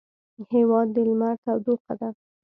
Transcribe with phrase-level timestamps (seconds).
[0.53, 2.09] هېواد د لمر تودوخه ده.